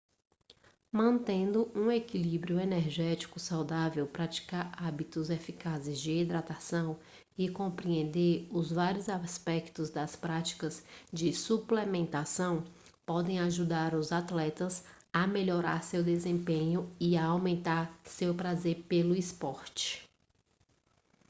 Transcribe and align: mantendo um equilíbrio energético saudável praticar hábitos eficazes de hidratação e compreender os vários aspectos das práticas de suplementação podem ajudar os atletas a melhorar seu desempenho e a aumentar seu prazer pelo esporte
mantendo 0.91 1.71
um 1.75 1.91
equilíbrio 1.91 2.59
energético 2.59 3.39
saudável 3.39 4.07
praticar 4.07 4.71
hábitos 4.75 5.29
eficazes 5.29 5.99
de 6.01 6.09
hidratação 6.13 6.99
e 7.37 7.47
compreender 7.47 8.47
os 8.49 8.71
vários 8.71 9.07
aspectos 9.07 9.91
das 9.91 10.15
práticas 10.15 10.83
de 11.13 11.31
suplementação 11.31 12.65
podem 13.05 13.39
ajudar 13.41 13.93
os 13.93 14.11
atletas 14.11 14.83
a 15.13 15.27
melhorar 15.27 15.83
seu 15.83 16.03
desempenho 16.03 16.91
e 16.99 17.15
a 17.15 17.23
aumentar 17.27 17.95
seu 18.03 18.33
prazer 18.33 18.81
pelo 18.89 19.13
esporte 19.15 20.09